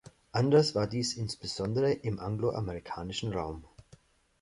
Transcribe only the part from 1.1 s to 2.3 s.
insbesondere im